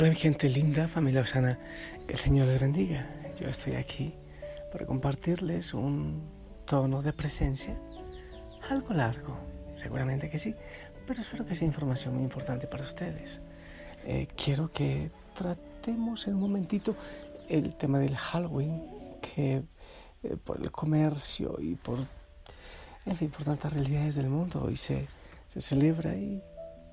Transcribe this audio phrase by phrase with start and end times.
[0.00, 1.58] Hola gente linda, familia Osana,
[2.08, 3.06] el Señor les bendiga.
[3.38, 4.14] Yo estoy aquí
[4.72, 6.22] para compartirles un
[6.64, 7.78] tono de presencia
[8.70, 9.36] algo largo,
[9.74, 10.54] seguramente que sí,
[11.06, 13.42] pero espero que sea información muy importante para ustedes.
[14.06, 16.96] Eh, quiero que tratemos en un momentito
[17.50, 19.64] el tema del Halloween, que
[20.22, 21.98] eh, por el comercio y por,
[23.04, 25.08] en fin, por tantas realidades del mundo hoy se,
[25.50, 26.42] se celebra y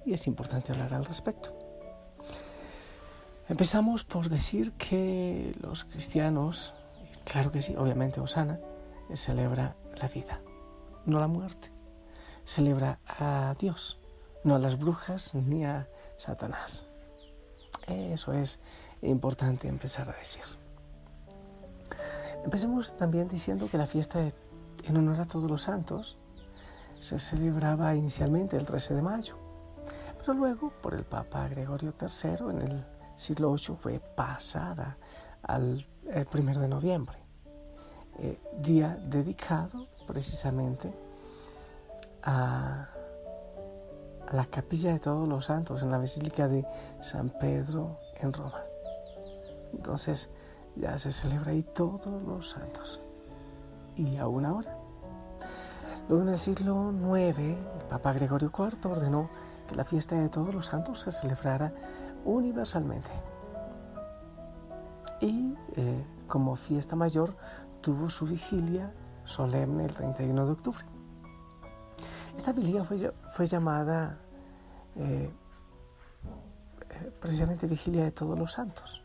[0.06, 1.57] es importante hablar al respecto.
[3.50, 6.74] Empezamos por decir que los cristianos,
[7.24, 8.60] claro que sí, obviamente Osana,
[9.16, 10.42] celebra la vida,
[11.06, 11.72] no la muerte.
[12.46, 14.02] Celebra a Dios,
[14.44, 15.88] no a las brujas ni a
[16.18, 16.86] Satanás.
[17.88, 18.60] Eso es
[19.02, 20.44] importante empezar a decir.
[22.44, 24.20] Empecemos también diciendo que la fiesta
[24.84, 26.18] en honor a todos los santos
[27.00, 29.36] se celebraba inicialmente el 13 de mayo,
[30.20, 34.98] pero luego por el Papa Gregorio III en el siglo VIII fue pasada
[35.42, 37.18] al 1 de noviembre,
[38.20, 40.94] eh, día dedicado precisamente
[42.24, 42.88] a,
[44.28, 46.66] a la capilla de todos los santos en la Basílica de
[47.02, 48.62] San Pedro en Roma.
[49.74, 50.30] Entonces
[50.76, 53.02] ya se celebra ahí todos los santos.
[53.96, 54.78] Y aún ahora.
[56.08, 57.58] Luego en el siglo IX, el
[57.90, 59.30] Papa Gregorio IV ordenó
[59.68, 61.74] que la fiesta de todos los santos se celebrara
[62.28, 63.10] universalmente.
[65.22, 67.36] Y eh, como fiesta mayor
[67.82, 70.86] tuvo su vigilia solemne el 31 de octubre.
[72.38, 74.20] Esta vigilia fue, fue llamada
[74.96, 75.32] eh,
[76.90, 79.04] eh, precisamente vigilia de todos los santos,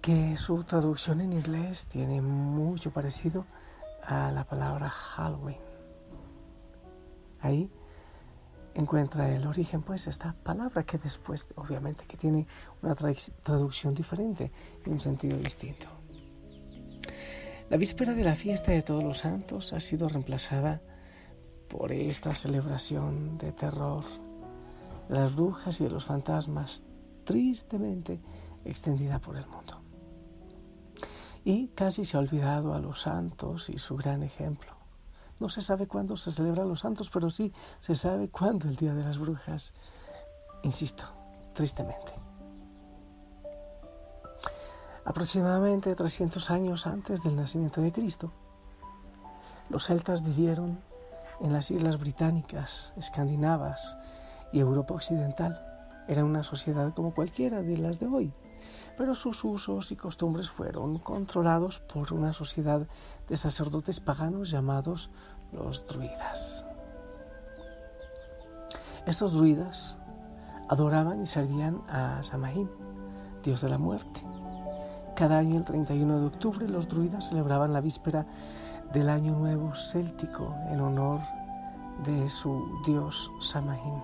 [0.00, 3.44] que su traducción en inglés tiene mucho parecido
[4.06, 5.60] a la palabra Halloween.
[7.42, 7.70] Ahí
[8.74, 12.46] encuentra el origen, pues, esta palabra que después, obviamente, que tiene
[12.82, 14.50] una traducción diferente
[14.84, 15.86] y un sentido distinto.
[17.68, 20.80] La víspera de la fiesta de todos los santos ha sido reemplazada
[21.68, 24.04] por esta celebración de terror
[25.08, 26.82] de las brujas y de los fantasmas
[27.24, 28.20] tristemente
[28.64, 29.80] extendida por el mundo.
[31.44, 34.79] Y casi se ha olvidado a los santos y su gran ejemplo.
[35.40, 38.94] No se sabe cuándo se celebran los santos, pero sí se sabe cuándo el Día
[38.94, 39.72] de las Brujas.
[40.62, 41.04] Insisto,
[41.54, 42.12] tristemente.
[45.04, 48.30] Aproximadamente 300 años antes del nacimiento de Cristo,
[49.70, 50.78] los celtas vivieron
[51.40, 53.96] en las islas británicas, escandinavas
[54.52, 55.58] y Europa occidental.
[56.06, 58.34] Era una sociedad como cualquiera de las de hoy,
[59.00, 62.86] pero sus usos y costumbres fueron controlados por una sociedad
[63.30, 65.10] de sacerdotes paganos llamados
[65.52, 66.66] los druidas.
[69.06, 69.96] Estos druidas
[70.68, 72.68] adoraban y servían a Samaín,
[73.42, 74.20] dios de la muerte.
[75.16, 78.26] Cada año, el 31 de octubre, los druidas celebraban la víspera
[78.92, 81.20] del Año Nuevo Céltico en honor
[82.04, 84.02] de su dios Samaín.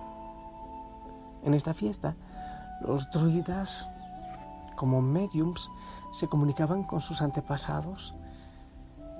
[1.43, 2.15] En esta fiesta,
[2.81, 3.87] los druidas
[4.77, 5.69] como mediums
[6.13, 8.15] se comunicaban con sus antepasados,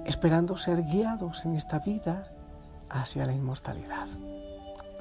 [0.06, 2.32] esperando ser guiados en esta vida
[2.90, 4.08] hacia la inmortalidad.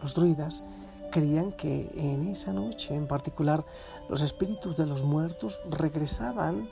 [0.02, 0.64] Los druidas
[1.12, 3.64] creían que en esa noche en particular
[4.08, 6.68] los espíritus de los muertos regresaban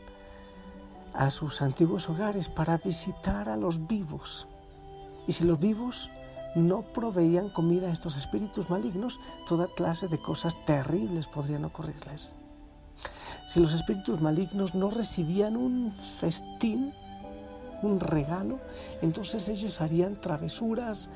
[1.12, 4.49] a sus antiguos hogares para visitar a los vivos.
[5.28, 6.11] Y si los vivos
[6.55, 12.34] no proveían comida a estos espíritus malignos, toda clase de cosas terribles podrían ocurrirles.
[13.47, 16.93] Si los espíritus malignos no recibían un festín,
[17.82, 18.59] un regalo,
[19.03, 21.09] entonces ellos harían travesuras,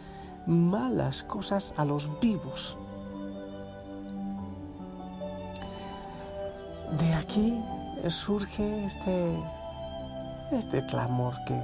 [0.47, 2.77] malas cosas a los vivos.
[6.99, 7.55] De aquí
[8.09, 9.39] surge este,
[10.53, 11.61] este clamor que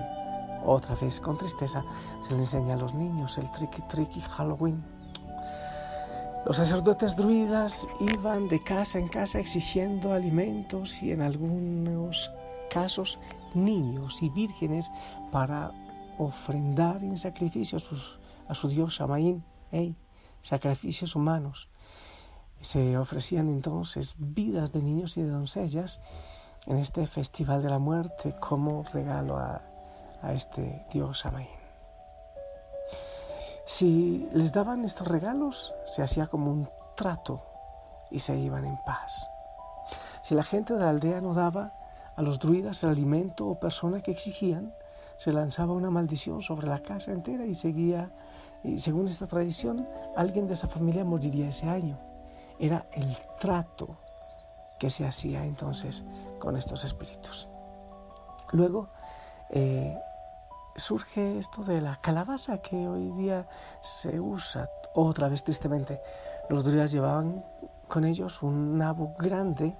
[0.64, 1.84] otra vez con tristeza
[2.26, 4.93] se le enseña a los niños, el tricky tricky Halloween.
[6.46, 12.30] Los sacerdotes druidas iban de casa en casa exigiendo alimentos y en algunos
[12.70, 13.18] casos
[13.54, 14.90] niños y vírgenes
[15.32, 15.72] para
[16.18, 17.78] ofrendar en sacrificio
[18.48, 19.42] a, su dios Shamaín,
[20.42, 21.70] sacrificios humanos.
[22.60, 26.02] Se ofrecían entonces vidas de niños y de doncellas
[26.66, 29.62] en este festival de la muerte como regalo a,
[30.20, 31.63] a este dios Shamaín.
[33.66, 37.42] Si les daban estos regalos, se hacía como un trato
[38.10, 39.30] y se iban en paz.
[40.22, 41.72] Si la gente de la aldea no daba
[42.16, 44.74] a los druidas el alimento o persona que exigían,
[45.16, 48.10] se lanzaba una maldición sobre la casa entera y seguía,
[48.62, 51.98] y según esta tradición, alguien de esa familia moriría ese año.
[52.58, 53.96] Era el trato
[54.78, 56.04] qué se hacía entonces
[56.38, 57.48] con estos espíritus.
[58.52, 58.88] Luego
[59.50, 59.98] eh,
[60.76, 63.46] surge esto de la calabaza que hoy día
[63.82, 66.00] se usa otra vez tristemente.
[66.48, 67.44] Los druidas llevaban
[67.88, 69.76] con ellos un nabo grande,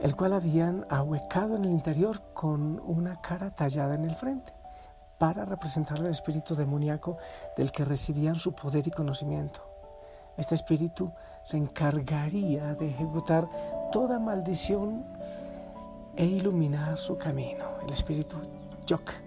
[0.00, 4.52] el cual habían ahuecado en el interior con una cara tallada en el frente,
[5.18, 7.16] para representar el espíritu demoníaco
[7.56, 9.60] del que recibían su poder y conocimiento.
[10.36, 11.10] Este espíritu
[11.44, 13.48] se encargaría de ejecutar
[13.90, 15.04] toda maldición
[16.14, 17.64] e iluminar su camino.
[17.86, 18.36] El espíritu
[18.86, 19.25] Yok.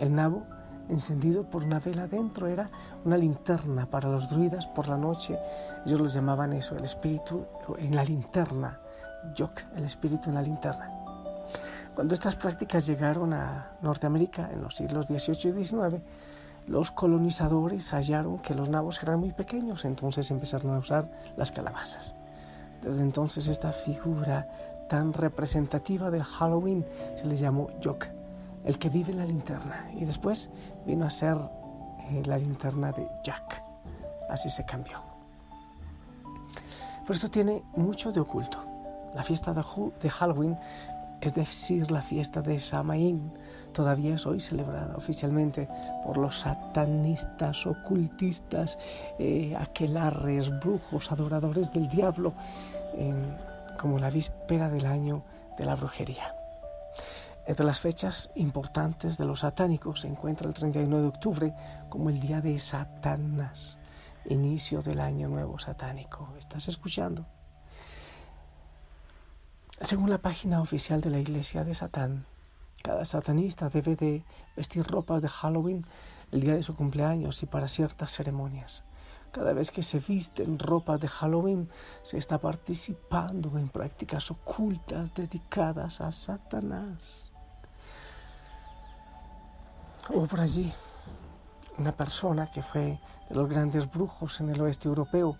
[0.00, 0.42] El nabo,
[0.88, 2.70] encendido por una vela dentro, era
[3.04, 5.38] una linterna para los druidas por la noche.
[5.84, 7.44] Ellos los llamaban eso, el espíritu
[7.78, 8.80] en la linterna.
[9.36, 10.90] Yok, el espíritu en la linterna.
[11.94, 16.02] Cuando estas prácticas llegaron a Norteamérica en los siglos XVIII y XIX,
[16.66, 22.14] los colonizadores hallaron que los nabos eran muy pequeños, entonces empezaron a usar las calabazas.
[22.82, 24.48] Desde entonces esta figura
[24.88, 26.86] tan representativa del Halloween
[27.16, 28.06] se le llamó Yok,
[28.64, 30.50] el que vive la linterna, y después
[30.86, 31.36] vino a ser
[32.10, 33.62] eh, la linterna de Jack.
[34.28, 35.00] Así se cambió.
[37.02, 38.64] Pero esto tiene mucho de oculto.
[39.14, 40.56] La fiesta de Halloween
[41.20, 43.32] es decir, la fiesta de Samaín,
[43.72, 45.68] todavía es hoy celebrada oficialmente
[46.04, 48.78] por los satanistas, ocultistas,
[49.18, 52.32] eh, aquelarres, brujos, adoradores del diablo,
[53.78, 55.22] como la víspera del año
[55.58, 56.39] de la brujería.
[57.46, 61.54] Entre las fechas importantes de los satánicos se encuentra el 31 de octubre
[61.88, 63.78] como el día de Satanás,
[64.26, 66.28] inicio del año nuevo satánico.
[66.38, 67.26] ¿Estás escuchando?
[69.80, 72.26] Según la página oficial de la Iglesia de Satán,
[72.82, 74.24] cada satanista debe de
[74.56, 75.86] vestir ropas de Halloween
[76.32, 78.84] el día de su cumpleaños y para ciertas ceremonias.
[79.32, 81.68] Cada vez que se visten ropas de Halloween
[82.02, 87.29] se está participando en prácticas ocultas dedicadas a Satanás.
[90.12, 90.72] Hubo por allí
[91.78, 92.98] una persona que fue
[93.28, 95.36] de los grandes brujos en el oeste europeo.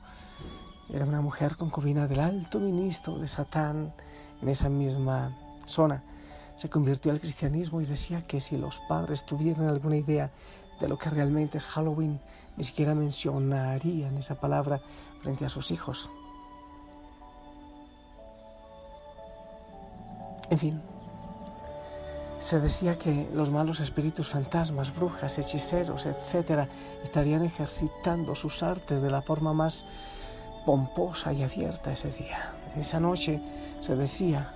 [0.89, 3.93] Era una mujer concubina del alto ministro de Satán
[4.41, 5.37] en esa misma
[5.67, 6.03] zona,
[6.57, 10.31] se convirtió al cristianismo y decía que si los padres tuvieran alguna idea
[10.79, 12.21] de lo que realmente es Halloween,
[12.57, 14.81] ni siquiera mencionarían esa palabra
[15.23, 16.11] frente a sus hijos.
[20.51, 20.83] En fin,
[22.51, 26.69] se decía que los malos espíritus fantasmas, brujas, hechiceros, etc.,
[27.01, 29.87] estarían ejercitando sus artes de la forma más
[30.67, 32.53] pomposa y abierta ese día.
[32.77, 33.41] Esa noche
[33.79, 34.53] se decía,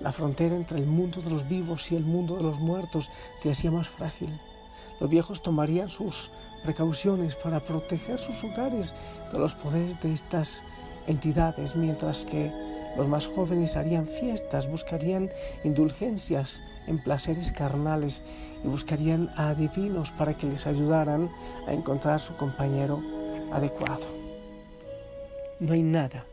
[0.00, 3.52] la frontera entre el mundo de los vivos y el mundo de los muertos se
[3.52, 4.36] hacía más frágil.
[4.98, 6.32] Los viejos tomarían sus
[6.64, 8.92] precauciones para proteger sus hogares
[9.32, 10.64] de los poderes de estas
[11.06, 12.50] entidades, mientras que
[12.96, 15.30] los más jóvenes harían fiestas, buscarían
[15.64, 18.22] indulgencias en placeres carnales
[18.64, 21.30] y buscarían a divinos para que les ayudaran
[21.66, 23.00] a encontrar su compañero
[23.52, 24.06] adecuado.
[25.60, 26.24] No hay nada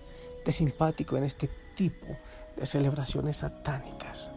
[0.46, 2.08] de simpático en este tipo
[2.56, 4.32] de celebraciones satánicas,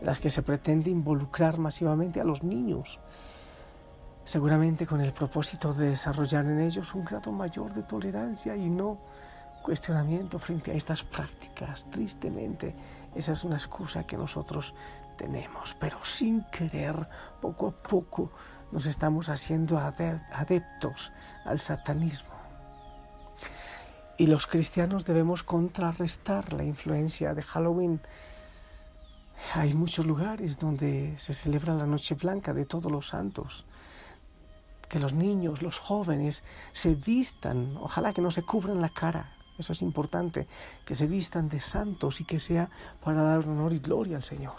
[0.00, 3.00] en las que se pretende involucrar masivamente a los niños,
[4.24, 8.98] seguramente con el propósito de desarrollar en ellos un grado mayor de tolerancia y no
[9.62, 11.90] cuestionamiento frente a estas prácticas.
[11.90, 12.74] Tristemente,
[13.14, 14.74] esa es una excusa que nosotros
[15.16, 17.08] tenemos, pero sin querer,
[17.40, 18.30] poco a poco,
[18.72, 21.12] nos estamos haciendo adeptos
[21.44, 22.30] al satanismo.
[24.16, 28.00] Y los cristianos debemos contrarrestar la influencia de Halloween.
[29.54, 33.64] Hay muchos lugares donde se celebra la Noche Blanca de todos los santos.
[34.88, 39.72] Que los niños, los jóvenes se vistan, ojalá que no se cubran la cara, eso
[39.72, 40.46] es importante,
[40.84, 42.68] que se vistan de santos y que sea
[43.02, 44.56] para dar honor y gloria al Señor.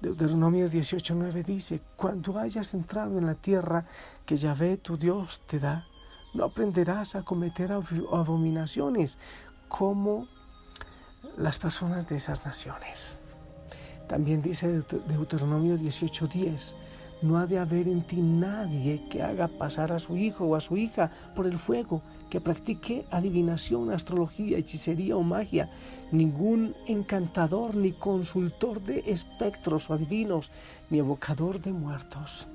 [0.00, 3.86] Deuteronomio 18:9 dice, cuando hayas entrado en la tierra
[4.24, 5.86] que Yahvé tu Dios te da,
[6.32, 9.18] no aprenderás a cometer abominaciones
[9.68, 10.26] como
[11.36, 13.18] las personas de esas naciones.
[14.08, 16.76] También dice Deuteronomio 18:10,
[17.22, 20.60] no ha de haber en ti nadie que haga pasar a su hijo o a
[20.60, 25.70] su hija por el fuego, que practique adivinación, astrología, hechicería o magia,
[26.12, 30.50] ningún encantador ni consultor de espectros o adivinos,
[30.88, 32.48] ni evocador de muertos.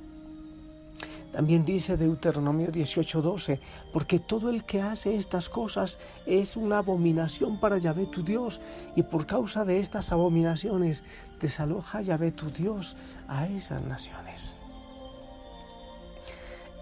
[1.36, 3.60] También dice Deuteronomio 18:12,
[3.92, 8.62] porque todo el que hace estas cosas es una abominación para Yahvé tu Dios,
[8.96, 11.04] y por causa de estas abominaciones
[11.42, 12.96] desaloja Yahvé tu Dios
[13.28, 14.56] a esas naciones.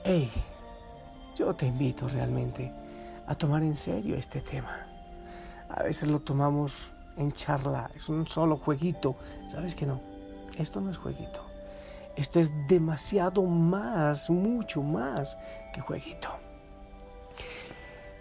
[0.05, 0.29] Hey,
[1.35, 2.71] yo te invito realmente
[3.25, 4.85] a tomar en serio este tema,
[5.67, 9.15] A veces lo tomamos en charla, es un solo jueguito.
[9.47, 9.99] ¿Sabes que no?
[10.59, 11.52] Esto no es jueguito.
[12.15, 15.37] Esto es demasiado más, mucho más
[15.73, 16.29] que jueguito.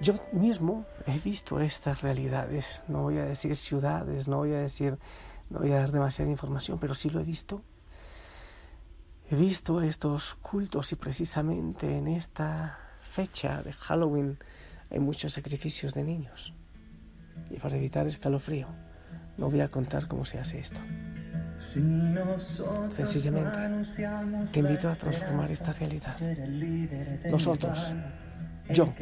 [0.00, 4.99] Yo mismo he visto estas realidades, no voy a decir ciudades, no voy a decir,
[5.49, 7.62] no voy a dar demasiada información, pero sí lo he visto.
[9.30, 14.38] He visto estos cultos y precisamente en esta fecha de Halloween
[14.90, 16.52] hay muchos sacrificios de niños.
[17.50, 18.66] Y para evitar escalofrío,
[19.38, 20.80] no voy a contar cómo se hace esto.
[22.90, 23.59] Sencillamente,
[24.52, 26.14] te invito a transformar esta realidad.
[27.31, 27.95] Nosotros,
[28.69, 28.92] yo,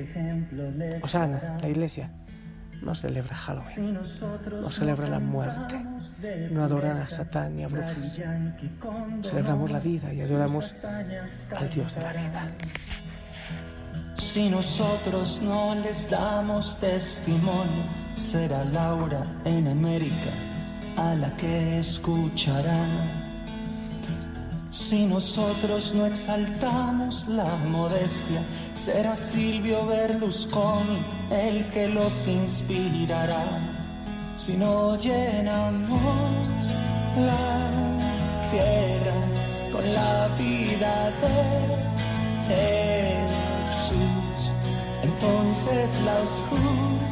[1.03, 2.11] Osana, la iglesia,
[2.83, 3.99] no celebra Halloween,
[4.63, 5.83] no celebra la muerte,
[6.51, 8.21] no adoran a Satán ni a brujas.
[9.23, 12.53] Celebramos la vida y adoramos al Dios de la vida.
[14.17, 20.50] Si nosotros no les damos testimonio, será Laura en América
[21.01, 23.31] a la que escucharán.
[24.71, 28.43] Si nosotros no exaltamos la modestia,
[28.75, 33.47] será Silvio Berlusconi el que los inspirará.
[34.37, 36.47] Si no llenamos
[37.17, 37.71] la
[38.53, 39.15] tierra
[39.73, 41.37] con la vida de
[43.79, 44.53] Jesús,
[45.03, 47.11] entonces la oscuridad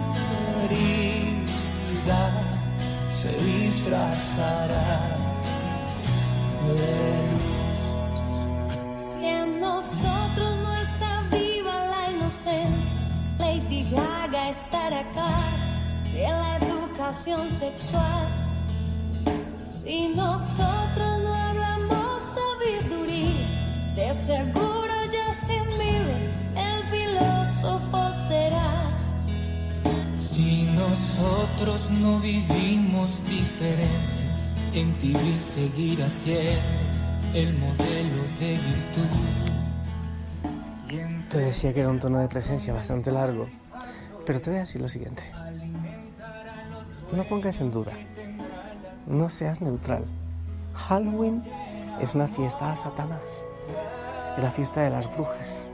[3.38, 5.17] se
[34.74, 35.14] en ti
[35.54, 36.62] seguirá siendo
[37.34, 39.08] el modelo de virtud.
[41.30, 43.48] Te decía que era un tono de presencia bastante largo,
[44.24, 45.22] pero te voy a decir lo siguiente.
[47.12, 47.92] No pongas en duda,
[49.06, 50.04] no seas neutral.
[50.74, 51.44] Halloween
[52.00, 53.44] es una fiesta a Satanás,
[54.36, 55.64] es la fiesta de las brujas.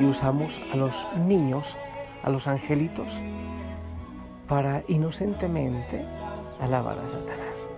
[0.00, 1.76] Y usamos a los niños,
[2.22, 3.20] a los angelitos,
[4.48, 6.21] para inocentemente
[6.62, 7.68] alabar a Satanás.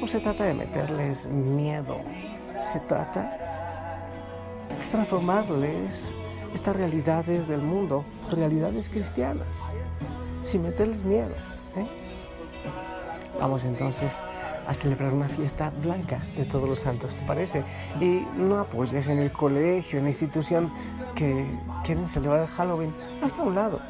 [0.00, 2.00] No se trata de meterles miedo,
[2.60, 3.22] se trata
[4.68, 6.12] de transformarles
[6.54, 9.70] estas realidades del mundo, realidades cristianas,
[10.42, 11.34] sin meterles miedo.
[11.76, 11.86] ¿eh?
[13.40, 14.18] Vamos entonces
[14.66, 17.64] a celebrar una fiesta blanca de todos los santos, ¿te parece?
[18.00, 20.72] Y no apoyes en el colegio, en la institución
[21.14, 21.46] que
[21.84, 22.94] quieren celebrar Halloween.
[23.22, 23.80] Hasta un lado.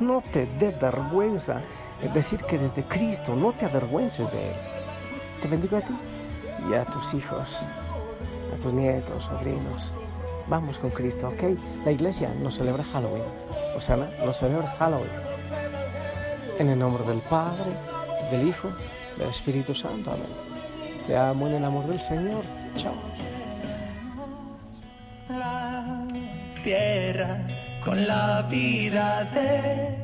[0.00, 1.60] No te dé vergüenza
[2.08, 4.56] decir que eres de Cristo, no te avergüences de Él.
[5.40, 5.94] Te bendigo a ti
[6.70, 7.64] y a tus hijos,
[8.54, 9.92] a tus nietos, sobrinos.
[10.48, 11.58] Vamos con Cristo, ¿ok?
[11.84, 13.22] La iglesia no celebra Halloween.
[13.76, 15.10] Osana no celebra Halloween.
[16.58, 17.72] En el nombre del Padre,
[18.30, 18.68] del Hijo,
[19.18, 20.10] del Espíritu Santo.
[20.10, 20.26] Amén.
[21.06, 22.44] Te amo en el amor del Señor.
[22.76, 22.94] Chao.
[25.28, 26.06] la
[26.62, 27.40] tierra
[27.84, 30.01] con la vida de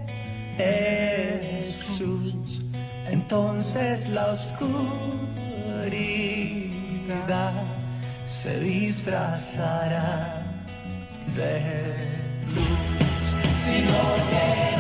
[0.59, 2.61] Jesús.
[3.11, 4.73] Entonces la oscuridad
[8.29, 10.43] se disfrazará
[11.37, 11.95] de
[12.55, 12.79] luz.
[13.65, 14.78] Si no